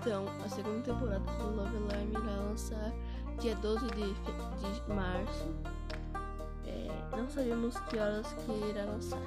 Então, 0.00 0.24
a 0.42 0.48
segunda 0.48 0.80
temporada 0.80 1.18
do 1.18 1.56
Love 1.56 1.76
Alarm 1.76 2.10
irá 2.10 2.36
lançar 2.40 2.90
dia 3.38 3.54
12 3.56 3.86
de, 3.88 4.14
de 4.14 4.94
março. 4.94 5.46
É, 6.64 6.88
não 7.14 7.28
sabemos 7.28 7.78
que 7.80 7.98
horas 7.98 8.26
que 8.32 8.52
irá 8.70 8.86
lançar. 8.86 9.20